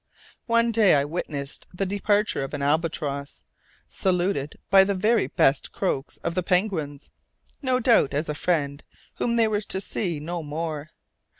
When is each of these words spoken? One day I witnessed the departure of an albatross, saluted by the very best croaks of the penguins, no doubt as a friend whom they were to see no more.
One 0.47 0.71
day 0.71 0.95
I 0.95 1.05
witnessed 1.05 1.67
the 1.71 1.85
departure 1.85 2.43
of 2.43 2.55
an 2.55 2.63
albatross, 2.63 3.43
saluted 3.87 4.57
by 4.71 4.83
the 4.83 4.95
very 4.95 5.27
best 5.27 5.71
croaks 5.71 6.17
of 6.23 6.33
the 6.33 6.41
penguins, 6.41 7.11
no 7.61 7.79
doubt 7.79 8.11
as 8.15 8.27
a 8.27 8.33
friend 8.33 8.83
whom 9.17 9.35
they 9.35 9.47
were 9.47 9.61
to 9.61 9.79
see 9.79 10.19
no 10.19 10.41
more. 10.41 10.89